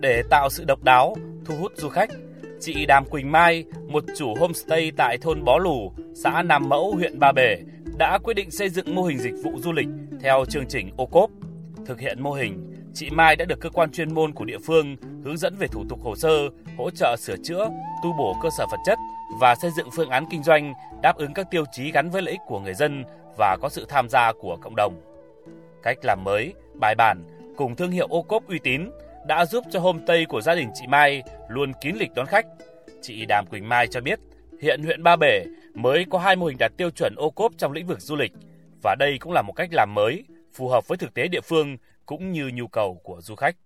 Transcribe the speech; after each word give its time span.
Để 0.00 0.22
tạo 0.30 0.50
sự 0.50 0.64
độc 0.64 0.82
đáo, 0.82 1.16
thu 1.44 1.54
hút 1.60 1.72
du 1.76 1.88
khách, 1.88 2.10
chị 2.60 2.86
Đàm 2.86 3.04
Quỳnh 3.04 3.32
Mai, 3.32 3.64
một 3.88 4.04
chủ 4.16 4.34
homestay 4.40 4.92
tại 4.96 5.18
thôn 5.18 5.44
Bó 5.44 5.58
Lù, 5.58 5.92
xã 6.14 6.42
Nam 6.42 6.68
Mẫu, 6.68 6.94
huyện 6.94 7.18
Ba 7.18 7.32
Bể, 7.32 7.56
đã 7.98 8.18
quyết 8.18 8.34
định 8.34 8.50
xây 8.50 8.68
dựng 8.68 8.94
mô 8.94 9.02
hình 9.02 9.18
dịch 9.18 9.34
vụ 9.44 9.52
du 9.58 9.72
lịch 9.72 9.88
theo 10.20 10.44
chương 10.48 10.66
trình 10.68 10.90
ô 10.96 11.06
cốp. 11.06 11.30
Thực 11.86 12.00
hiện 12.00 12.22
mô 12.22 12.32
hình, 12.32 12.75
chị 12.96 13.10
Mai 13.10 13.36
đã 13.36 13.44
được 13.44 13.60
cơ 13.60 13.70
quan 13.70 13.92
chuyên 13.92 14.14
môn 14.14 14.32
của 14.32 14.44
địa 14.44 14.58
phương 14.58 14.96
hướng 15.24 15.36
dẫn 15.36 15.56
về 15.58 15.66
thủ 15.66 15.84
tục 15.88 16.00
hồ 16.02 16.16
sơ, 16.16 16.48
hỗ 16.76 16.90
trợ 16.90 17.16
sửa 17.18 17.36
chữa, 17.44 17.68
tu 18.02 18.12
bổ 18.18 18.36
cơ 18.42 18.48
sở 18.58 18.66
vật 18.70 18.76
chất 18.86 18.98
và 19.40 19.54
xây 19.54 19.70
dựng 19.76 19.88
phương 19.96 20.10
án 20.10 20.24
kinh 20.30 20.42
doanh 20.42 20.74
đáp 21.02 21.16
ứng 21.16 21.34
các 21.34 21.50
tiêu 21.50 21.64
chí 21.72 21.92
gắn 21.92 22.10
với 22.10 22.22
lợi 22.22 22.32
ích 22.32 22.40
của 22.46 22.60
người 22.60 22.74
dân 22.74 23.04
và 23.38 23.56
có 23.62 23.68
sự 23.68 23.86
tham 23.88 24.08
gia 24.08 24.32
của 24.32 24.56
cộng 24.56 24.76
đồng. 24.76 25.00
Cách 25.82 25.98
làm 26.02 26.24
mới, 26.24 26.54
bài 26.74 26.94
bản 26.94 27.24
cùng 27.56 27.76
thương 27.76 27.90
hiệu 27.90 28.06
ô 28.10 28.22
cốp 28.22 28.48
uy 28.48 28.58
tín 28.62 28.90
đã 29.26 29.46
giúp 29.46 29.64
cho 29.70 29.80
homestay 29.80 30.24
của 30.28 30.40
gia 30.40 30.54
đình 30.54 30.70
chị 30.74 30.86
Mai 30.88 31.22
luôn 31.48 31.72
kín 31.80 31.96
lịch 31.96 32.14
đón 32.14 32.26
khách. 32.26 32.46
Chị 33.02 33.24
Đàm 33.24 33.46
Quỳnh 33.46 33.68
Mai 33.68 33.86
cho 33.86 34.00
biết, 34.00 34.20
hiện 34.60 34.82
huyện 34.82 35.02
Ba 35.02 35.16
Bể 35.16 35.44
mới 35.74 36.06
có 36.10 36.18
hai 36.18 36.36
mô 36.36 36.46
hình 36.46 36.58
đạt 36.58 36.72
tiêu 36.76 36.90
chuẩn 36.90 37.14
ô 37.16 37.30
cốp 37.30 37.52
trong 37.58 37.72
lĩnh 37.72 37.86
vực 37.86 38.00
du 38.00 38.16
lịch 38.16 38.32
và 38.82 38.94
đây 38.98 39.16
cũng 39.20 39.32
là 39.32 39.42
một 39.42 39.52
cách 39.52 39.68
làm 39.72 39.94
mới, 39.94 40.24
phù 40.54 40.68
hợp 40.68 40.88
với 40.88 40.98
thực 40.98 41.14
tế 41.14 41.28
địa 41.28 41.40
phương 41.40 41.76
cũng 42.06 42.32
như 42.32 42.50
nhu 42.54 42.66
cầu 42.66 43.00
của 43.02 43.20
du 43.20 43.34
khách. 43.34 43.56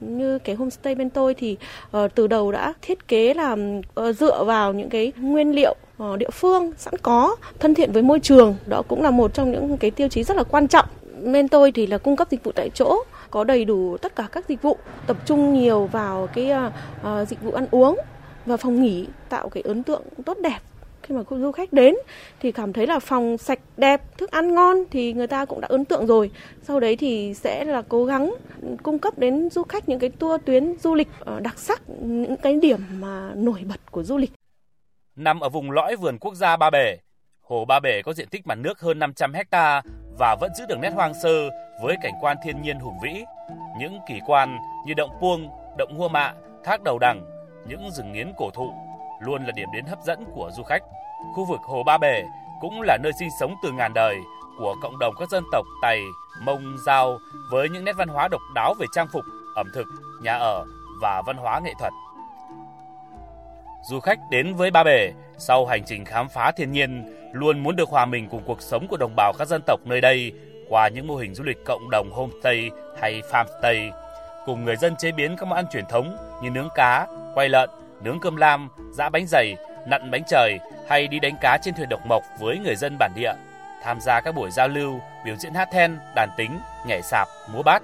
Như 0.00 0.38
cái 0.38 0.54
homestay 0.54 0.94
bên 0.94 1.10
tôi 1.10 1.34
thì 1.34 1.56
uh, 1.96 2.14
từ 2.14 2.26
đầu 2.26 2.52
đã 2.52 2.74
thiết 2.82 3.08
kế 3.08 3.34
là 3.34 3.56
uh, 4.00 4.16
dựa 4.16 4.44
vào 4.44 4.72
những 4.72 4.88
cái 4.88 5.12
nguyên 5.16 5.54
liệu 5.54 5.74
uh, 6.02 6.18
địa 6.18 6.30
phương 6.32 6.72
sẵn 6.76 6.94
có, 7.02 7.36
thân 7.58 7.74
thiện 7.74 7.92
với 7.92 8.02
môi 8.02 8.20
trường, 8.20 8.56
đó 8.66 8.82
cũng 8.88 9.02
là 9.02 9.10
một 9.10 9.34
trong 9.34 9.52
những 9.52 9.76
cái 9.76 9.90
tiêu 9.90 10.08
chí 10.08 10.24
rất 10.24 10.36
là 10.36 10.44
quan 10.44 10.68
trọng. 10.68 10.86
Bên 11.24 11.48
tôi 11.48 11.72
thì 11.72 11.86
là 11.86 11.98
cung 11.98 12.16
cấp 12.16 12.28
dịch 12.30 12.44
vụ 12.44 12.52
tại 12.52 12.70
chỗ, 12.74 12.96
có 13.30 13.44
đầy 13.44 13.64
đủ 13.64 13.96
tất 13.96 14.16
cả 14.16 14.28
các 14.32 14.48
dịch 14.48 14.62
vụ, 14.62 14.76
tập 15.06 15.16
trung 15.26 15.54
nhiều 15.54 15.86
vào 15.86 16.26
cái 16.34 16.52
uh, 16.52 17.28
dịch 17.28 17.42
vụ 17.42 17.52
ăn 17.52 17.66
uống 17.70 17.98
và 18.46 18.56
phòng 18.56 18.82
nghỉ, 18.82 19.06
tạo 19.28 19.48
cái 19.48 19.62
ấn 19.62 19.82
tượng 19.82 20.02
tốt 20.24 20.38
đẹp 20.42 20.58
khi 21.08 21.14
mà 21.14 21.22
du 21.30 21.52
khách 21.52 21.72
đến 21.72 21.94
thì 22.40 22.52
cảm 22.52 22.72
thấy 22.72 22.86
là 22.86 22.98
phòng 22.98 23.38
sạch 23.38 23.58
đẹp, 23.76 24.18
thức 24.18 24.30
ăn 24.30 24.54
ngon 24.54 24.76
thì 24.90 25.12
người 25.12 25.26
ta 25.26 25.44
cũng 25.44 25.60
đã 25.60 25.68
ấn 25.70 25.84
tượng 25.84 26.06
rồi. 26.06 26.30
Sau 26.62 26.80
đấy 26.80 26.96
thì 26.96 27.34
sẽ 27.34 27.64
là 27.64 27.82
cố 27.88 28.04
gắng 28.04 28.34
cung 28.82 28.98
cấp 28.98 29.18
đến 29.18 29.50
du 29.50 29.62
khách 29.62 29.88
những 29.88 29.98
cái 29.98 30.10
tour 30.10 30.40
tuyến 30.44 30.74
du 30.78 30.94
lịch 30.94 31.08
ờ, 31.20 31.40
đặc 31.40 31.58
sắc, 31.58 31.82
những 32.00 32.36
cái 32.36 32.58
điểm 32.62 32.80
mà 32.90 33.30
nổi 33.34 33.64
bật 33.68 33.90
của 33.90 34.02
du 34.02 34.16
lịch. 34.16 34.30
Nằm 35.16 35.40
ở 35.40 35.48
vùng 35.48 35.70
lõi 35.70 35.96
vườn 35.96 36.18
quốc 36.18 36.34
gia 36.34 36.56
Ba 36.56 36.70
Bể, 36.70 36.96
Hồ 37.40 37.64
Ba 37.64 37.80
Bể 37.80 38.02
có 38.02 38.12
diện 38.12 38.28
tích 38.28 38.46
mặt 38.46 38.58
nước 38.58 38.80
hơn 38.80 38.98
500 38.98 39.32
hecta 39.32 39.82
và 40.18 40.36
vẫn 40.40 40.50
giữ 40.58 40.64
được 40.68 40.78
nét 40.82 40.90
hoang 40.90 41.12
sơ 41.22 41.48
với 41.82 41.96
cảnh 42.02 42.14
quan 42.20 42.36
thiên 42.44 42.62
nhiên 42.62 42.78
hùng 42.78 42.98
vĩ. 43.02 43.24
Những 43.80 43.98
kỳ 44.08 44.20
quan 44.26 44.58
như 44.86 44.94
động 44.94 45.10
Puông, 45.20 45.48
động 45.78 45.94
Hua 45.98 46.08
Mạ, 46.08 46.32
thác 46.64 46.82
Đầu 46.82 46.98
Đằng, 46.98 47.20
những 47.68 47.90
rừng 47.90 48.12
nghiến 48.12 48.32
cổ 48.36 48.50
thụ 48.50 48.87
luôn 49.20 49.44
là 49.44 49.52
điểm 49.54 49.68
đến 49.72 49.84
hấp 49.84 49.98
dẫn 50.06 50.24
của 50.34 50.50
du 50.56 50.62
khách. 50.62 50.82
Khu 51.34 51.44
vực 51.44 51.60
Hồ 51.62 51.82
Ba 51.82 51.98
Bể 51.98 52.24
cũng 52.60 52.80
là 52.82 52.98
nơi 53.02 53.12
sinh 53.18 53.28
sống 53.40 53.54
từ 53.62 53.72
ngàn 53.72 53.94
đời 53.94 54.16
của 54.58 54.76
cộng 54.82 54.98
đồng 54.98 55.14
các 55.18 55.28
dân 55.30 55.44
tộc 55.52 55.66
Tày, 55.82 56.00
Mông, 56.42 56.76
Giao 56.86 57.18
với 57.50 57.68
những 57.68 57.84
nét 57.84 57.92
văn 57.98 58.08
hóa 58.08 58.28
độc 58.28 58.40
đáo 58.54 58.74
về 58.80 58.86
trang 58.92 59.08
phục, 59.12 59.24
ẩm 59.56 59.66
thực, 59.74 59.86
nhà 60.22 60.34
ở 60.34 60.64
và 61.00 61.22
văn 61.26 61.36
hóa 61.36 61.60
nghệ 61.64 61.72
thuật. 61.78 61.92
Du 63.90 64.00
khách 64.00 64.18
đến 64.30 64.54
với 64.54 64.70
Ba 64.70 64.84
Bể 64.84 65.12
sau 65.38 65.66
hành 65.66 65.84
trình 65.86 66.04
khám 66.04 66.28
phá 66.28 66.52
thiên 66.56 66.72
nhiên 66.72 67.14
luôn 67.32 67.62
muốn 67.62 67.76
được 67.76 67.88
hòa 67.88 68.06
mình 68.06 68.28
cùng 68.28 68.42
cuộc 68.46 68.62
sống 68.62 68.86
của 68.88 68.96
đồng 68.96 69.16
bào 69.16 69.32
các 69.38 69.48
dân 69.48 69.62
tộc 69.66 69.80
nơi 69.84 70.00
đây 70.00 70.32
qua 70.68 70.88
những 70.88 71.06
mô 71.06 71.16
hình 71.16 71.34
du 71.34 71.44
lịch 71.44 71.64
cộng 71.64 71.90
đồng 71.90 72.10
homestay 72.12 72.70
hay 73.00 73.22
farmstay 73.30 73.90
cùng 74.46 74.64
người 74.64 74.76
dân 74.76 74.96
chế 74.96 75.12
biến 75.12 75.36
các 75.36 75.48
món 75.48 75.56
ăn 75.56 75.64
truyền 75.72 75.86
thống 75.86 76.16
như 76.42 76.50
nướng 76.50 76.68
cá, 76.74 77.06
quay 77.34 77.48
lợn, 77.48 77.70
nướng 78.02 78.20
cơm 78.20 78.36
lam, 78.36 78.68
giã 78.92 79.08
bánh 79.08 79.26
dày, 79.26 79.56
nặn 79.88 80.10
bánh 80.10 80.22
trời 80.28 80.58
hay 80.88 81.08
đi 81.08 81.18
đánh 81.20 81.36
cá 81.40 81.58
trên 81.62 81.74
thuyền 81.74 81.88
độc 81.88 82.00
mộc 82.06 82.22
với 82.40 82.58
người 82.58 82.76
dân 82.76 82.96
bản 82.98 83.12
địa, 83.16 83.32
tham 83.82 84.00
gia 84.00 84.20
các 84.20 84.34
buổi 84.34 84.50
giao 84.50 84.68
lưu, 84.68 85.00
biểu 85.24 85.36
diễn 85.36 85.54
hát 85.54 85.68
then, 85.72 85.98
đàn 86.14 86.28
tính, 86.36 86.58
nhảy 86.86 87.02
sạp, 87.02 87.28
múa 87.52 87.62
bát. 87.62 87.82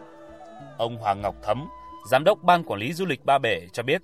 Ông 0.77 0.97
Hoàng 0.97 1.23
Ngọc 1.23 1.35
Thấm, 1.43 1.69
giám 2.11 2.25
đốc 2.25 2.39
ban 2.43 2.65
quản 2.65 2.81
lý 2.81 2.93
du 2.93 3.07
lịch 3.07 3.25
Ba 3.25 3.39
Bể 3.39 3.61
cho 3.73 3.83
biết. 3.83 4.03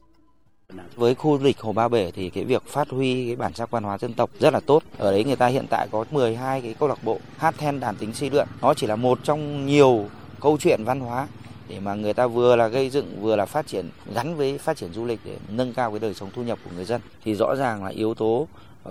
Với 0.95 1.15
khu 1.15 1.39
du 1.39 1.45
lịch 1.45 1.61
Hồ 1.61 1.73
Ba 1.73 1.89
Bể 1.89 2.11
thì 2.15 2.31
cái 2.31 2.45
việc 2.45 2.63
phát 2.67 2.89
huy 2.89 3.27
cái 3.27 3.37
bản 3.37 3.55
sắc 3.55 3.71
văn 3.71 3.83
hóa 3.83 3.99
dân 3.99 4.15
tộc 4.15 4.31
rất 4.39 4.53
là 4.53 4.61
tốt. 4.61 4.83
Ở 4.99 5.13
đấy 5.13 5.25
người 5.25 5.37
ta 5.37 5.47
hiện 5.47 5.67
tại 5.71 5.89
có 5.91 6.05
12 6.11 6.61
cái 6.61 6.75
câu 6.79 6.89
lạc 6.89 7.05
bộ 7.05 7.19
hát 7.37 7.55
then 7.59 7.81
đàn 7.81 7.97
tính 7.97 8.15
si 8.15 8.31
lượn. 8.31 8.47
Nó 8.63 8.75
chỉ 8.75 8.87
là 8.87 8.97
một 8.97 9.19
trong 9.23 9.67
nhiều 9.67 10.07
câu 10.41 10.57
chuyện 10.61 10.85
văn 10.85 11.01
hóa 11.01 11.27
để 11.71 11.81
mà 11.81 11.95
người 11.95 12.15
ta 12.15 12.27
vừa 12.27 12.57
là 12.57 12.69
gây 12.69 12.91
dựng, 12.91 13.21
vừa 13.21 13.37
là 13.37 13.47
phát 13.47 13.67
triển, 13.67 13.91
gắn 14.15 14.37
với 14.37 14.59
phát 14.59 14.77
triển 14.77 14.93
du 14.93 15.05
lịch 15.05 15.21
để 15.25 15.37
nâng 15.49 15.75
cao 15.75 15.91
cái 15.91 15.99
đời 16.01 16.15
sống 16.15 16.31
thu 16.35 16.43
nhập 16.43 16.59
của 16.65 16.71
người 16.75 16.85
dân. 16.85 17.01
Thì 17.25 17.35
rõ 17.35 17.55
ràng 17.57 17.85
là 17.85 17.91
yếu 17.91 18.15
tố 18.15 18.49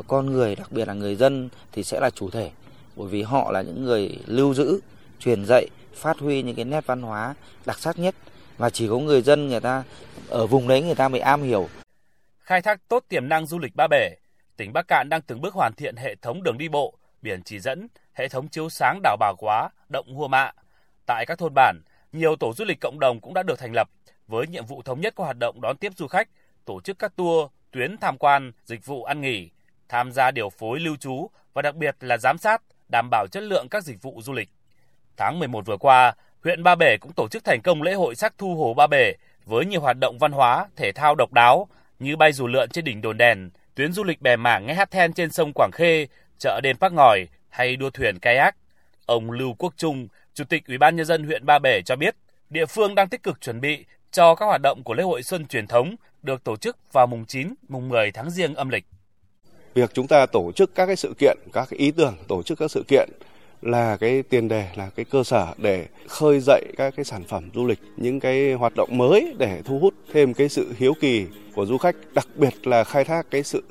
con 0.08 0.26
người, 0.26 0.56
đặc 0.56 0.72
biệt 0.72 0.88
là 0.88 0.94
người 0.94 1.16
dân 1.16 1.50
thì 1.72 1.84
sẽ 1.84 2.00
là 2.00 2.10
chủ 2.10 2.30
thể, 2.30 2.52
bởi 2.96 3.08
vì 3.08 3.22
họ 3.22 3.52
là 3.52 3.62
những 3.62 3.84
người 3.84 4.18
lưu 4.26 4.54
giữ, 4.54 4.80
truyền 5.20 5.46
dạy, 5.46 5.68
phát 5.94 6.20
huy 6.20 6.42
những 6.42 6.56
cái 6.56 6.66
nét 6.66 6.86
văn 6.86 7.02
hóa 7.02 7.36
đặc 7.66 7.80
sắc 7.80 8.00
nhất. 8.00 8.16
Và 8.58 8.70
chỉ 8.70 8.88
có 8.88 8.98
người 8.98 9.22
dân 9.22 9.48
người 9.48 9.60
ta 9.60 9.84
ở 10.30 10.48
vùng 10.48 10.68
đấy 10.68 10.82
người 10.82 10.96
ta 10.96 11.10
mới 11.10 11.22
am 11.22 11.44
hiểu. 11.44 11.70
Khai 12.40 12.62
thác 12.62 12.80
tốt 12.88 13.04
tiềm 13.10 13.30
năng 13.30 13.46
du 13.46 13.60
lịch 13.60 13.76
Ba 13.76 13.88
Bể, 13.88 14.16
tỉnh 14.58 14.74
Bắc 14.74 14.88
Cạn 14.88 15.10
đang 15.10 15.22
từng 15.22 15.42
bước 15.42 15.54
hoàn 15.54 15.74
thiện 15.74 15.96
hệ 15.96 16.16
thống 16.16 16.44
đường 16.44 16.58
đi 16.58 16.70
bộ, 16.70 16.94
biển 17.22 17.44
chỉ 17.44 17.60
dẫn, 17.60 17.88
hệ 18.14 18.28
thống 18.28 18.48
chiếu 18.48 18.70
sáng 18.70 19.00
đảo 19.04 19.18
Bà 19.20 19.34
Quá, 19.38 19.70
động 19.90 20.14
Hua 20.14 20.28
Mạ. 20.28 20.52
Tại 21.06 21.26
các 21.26 21.38
thôn 21.38 21.54
bản 21.56 21.82
nhiều 22.12 22.36
tổ 22.36 22.54
du 22.54 22.66
lịch 22.66 22.80
cộng 22.82 23.00
đồng 23.00 23.20
cũng 23.20 23.34
đã 23.34 23.44
được 23.44 23.60
thành 23.60 23.74
lập 23.74 23.90
với 24.28 24.48
nhiệm 24.48 24.66
vụ 24.66 24.82
thống 24.82 25.02
nhất 25.02 25.14
các 25.18 25.24
hoạt 25.24 25.38
động 25.40 25.62
đón 25.62 25.78
tiếp 25.78 25.92
du 25.98 26.08
khách, 26.08 26.30
tổ 26.66 26.82
chức 26.82 27.00
các 27.00 27.16
tour, 27.16 27.50
tuyến 27.72 27.98
tham 27.98 28.18
quan, 28.18 28.52
dịch 28.66 28.86
vụ 28.86 29.04
ăn 29.04 29.22
nghỉ, 29.22 29.50
tham 29.90 30.12
gia 30.12 30.32
điều 30.32 30.50
phối 30.50 30.80
lưu 30.80 30.96
trú 30.96 31.30
và 31.54 31.62
đặc 31.62 31.76
biệt 31.76 31.96
là 32.00 32.18
giám 32.18 32.38
sát, 32.38 32.62
đảm 32.90 33.10
bảo 33.12 33.28
chất 33.32 33.44
lượng 33.44 33.68
các 33.70 33.84
dịch 33.84 34.02
vụ 34.02 34.22
du 34.22 34.34
lịch. 34.34 34.50
Tháng 35.18 35.40
11 35.40 35.66
vừa 35.66 35.78
qua, 35.78 36.14
huyện 36.44 36.64
Ba 36.64 36.76
Bể 36.76 36.98
cũng 36.98 37.12
tổ 37.16 37.28
chức 37.32 37.44
thành 37.44 37.62
công 37.62 37.82
lễ 37.82 37.94
hội 37.94 38.16
sắc 38.16 38.34
thu 38.38 38.56
Hồ 38.56 38.74
Ba 38.74 38.88
Bể 38.88 39.14
với 39.46 39.66
nhiều 39.66 39.82
hoạt 39.82 39.98
động 40.02 40.18
văn 40.20 40.32
hóa, 40.32 40.68
thể 40.76 40.92
thao 40.92 41.16
độc 41.16 41.34
đáo 41.34 41.68
như 42.00 42.16
bay 42.16 42.32
dù 42.32 42.48
lượn 42.48 42.70
trên 42.70 42.86
đỉnh 42.86 43.02
đồn 43.02 43.18
đèn, 43.18 43.50
tuyến 43.76 43.94
du 43.94 44.04
lịch 44.04 44.22
bè 44.22 44.36
mảng 44.36 44.66
nghe 44.66 44.74
hát 44.74 44.92
then 44.92 45.14
trên 45.14 45.32
sông 45.32 45.52
Quảng 45.56 45.72
Khê, 45.74 46.08
chợ 46.40 46.60
đêm 46.64 46.76
Bắc 46.80 46.94
Ngòi 46.94 47.28
hay 47.50 47.76
đua 47.76 47.90
thuyền 47.90 48.20
kayak. 48.20 48.56
Ông 49.06 49.32
Lưu 49.32 49.54
Quốc 49.54 49.74
Trung, 49.78 50.08
Chủ 50.34 50.44
tịch 50.44 50.68
Ủy 50.68 50.78
ban 50.78 50.96
nhân 50.96 51.06
dân 51.06 51.24
huyện 51.24 51.46
Ba 51.46 51.60
Bể 51.60 51.82
cho 51.82 51.96
biết, 51.96 52.16
địa 52.50 52.66
phương 52.66 52.96
đang 52.96 53.10
tích 53.10 53.24
cực 53.24 53.42
chuẩn 53.42 53.62
bị 53.62 53.86
cho 54.12 54.36
các 54.36 54.46
hoạt 54.46 54.62
động 54.62 54.84
của 54.84 54.94
lễ 54.94 55.04
hội 55.04 55.24
xuân 55.24 55.48
truyền 55.48 55.68
thống 55.68 55.96
được 56.24 56.44
tổ 56.44 56.58
chức 56.58 56.78
vào 56.94 57.08
mùng 57.08 57.26
9, 57.26 57.54
mùng 57.70 57.90
10 57.90 58.12
tháng 58.12 58.30
Giêng 58.30 58.56
âm 58.56 58.70
lịch. 58.70 58.86
Việc 59.74 59.94
chúng 59.94 60.08
ta 60.08 60.26
tổ 60.26 60.52
chức 60.52 60.76
các 60.76 60.86
cái 60.86 60.96
sự 60.96 61.14
kiện, 61.20 61.38
các 61.54 61.68
cái 61.70 61.80
ý 61.80 61.92
tưởng 61.92 62.16
tổ 62.28 62.44
chức 62.44 62.60
các 62.60 62.72
sự 62.72 62.84
kiện 62.88 63.10
là 63.62 63.98
cái 63.98 64.24
tiền 64.24 64.48
đề 64.48 64.68
là 64.76 64.90
cái 64.96 65.06
cơ 65.06 65.24
sở 65.24 65.54
để 65.58 65.88
khơi 66.08 66.40
dậy 66.40 66.66
các 66.78 66.94
cái 66.96 67.06
sản 67.06 67.24
phẩm 67.24 67.50
du 67.56 67.68
lịch, 67.68 67.80
những 67.98 68.20
cái 68.20 68.54
hoạt 68.54 68.74
động 68.76 68.98
mới 68.98 69.36
để 69.38 69.62
thu 69.66 69.80
hút 69.80 69.94
thêm 70.14 70.34
cái 70.34 70.50
sự 70.50 70.74
hiếu 70.78 70.94
kỳ 71.00 71.26
của 71.56 71.66
du 71.66 71.78
khách, 71.78 71.96
đặc 72.14 72.28
biệt 72.36 72.68
là 72.68 72.84
khai 72.84 73.04
thác 73.04 73.32
cái 73.32 73.44
sự 73.44 73.64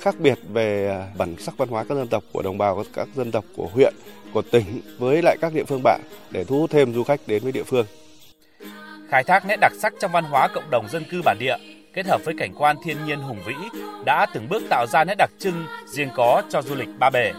khác 0.00 0.14
biệt 0.18 0.38
về 0.52 0.88
à, 0.88 1.06
bản 1.18 1.36
sắc 1.38 1.56
văn 1.56 1.68
hóa 1.68 1.84
các 1.88 1.94
dân 1.94 2.08
tộc 2.08 2.24
của 2.32 2.42
đồng 2.42 2.58
bào 2.58 2.84
các 2.94 3.08
dân 3.14 3.30
tộc 3.30 3.44
của 3.56 3.68
huyện 3.72 3.94
của 4.32 4.42
tỉnh 4.42 4.80
với 4.98 5.22
lại 5.22 5.36
các 5.40 5.54
địa 5.54 5.64
phương 5.64 5.82
bạn 5.82 6.00
để 6.30 6.44
thu 6.44 6.60
hút 6.60 6.70
thêm 6.70 6.94
du 6.94 7.04
khách 7.04 7.20
đến 7.26 7.42
với 7.42 7.52
địa 7.52 7.62
phương. 7.62 7.86
Khai 9.08 9.24
thác 9.24 9.46
nét 9.46 9.56
đặc 9.60 9.72
sắc 9.78 9.92
trong 10.00 10.12
văn 10.12 10.24
hóa 10.24 10.48
cộng 10.54 10.70
đồng 10.70 10.88
dân 10.88 11.04
cư 11.10 11.22
bản 11.24 11.36
địa 11.40 11.56
kết 11.94 12.06
hợp 12.06 12.20
với 12.24 12.34
cảnh 12.38 12.54
quan 12.58 12.76
thiên 12.84 12.96
nhiên 13.06 13.20
hùng 13.20 13.38
vĩ 13.46 13.54
đã 14.04 14.26
từng 14.34 14.48
bước 14.48 14.62
tạo 14.70 14.86
ra 14.86 15.04
nét 15.04 15.14
đặc 15.18 15.30
trưng 15.38 15.66
riêng 15.86 16.08
có 16.16 16.42
cho 16.48 16.62
du 16.62 16.74
lịch 16.74 16.88
Ba 16.98 17.10
Bể. 17.10 17.32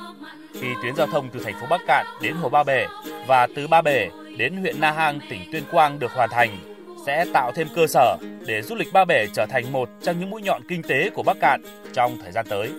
Khi 0.53 0.67
tuyến 0.83 0.95
giao 0.95 1.07
thông 1.07 1.29
từ 1.29 1.39
thành 1.43 1.53
phố 1.61 1.67
Bắc 1.69 1.81
Cạn 1.87 2.05
đến 2.21 2.33
Hồ 2.33 2.49
Ba 2.49 2.63
Bể 2.63 2.85
và 3.27 3.47
từ 3.55 3.67
Ba 3.67 3.81
Bể 3.81 4.09
đến 4.37 4.57
huyện 4.57 4.81
Na 4.81 4.91
Hang, 4.91 5.19
tỉnh 5.29 5.39
Tuyên 5.51 5.63
Quang 5.71 5.99
được 5.99 6.11
hoàn 6.11 6.29
thành, 6.29 6.68
sẽ 7.05 7.25
tạo 7.33 7.51
thêm 7.55 7.67
cơ 7.75 7.87
sở 7.87 8.17
để 8.45 8.61
du 8.61 8.75
lịch 8.75 8.87
Ba 8.93 9.05
Bể 9.05 9.25
trở 9.33 9.45
thành 9.49 9.71
một 9.71 9.89
trong 10.01 10.19
những 10.19 10.29
mũi 10.29 10.41
nhọn 10.41 10.61
kinh 10.67 10.81
tế 10.83 11.09
của 11.09 11.23
Bắc 11.23 11.37
Cạn 11.39 11.61
trong 11.93 12.17
thời 12.23 12.31
gian 12.31 12.45
tới. 12.49 12.69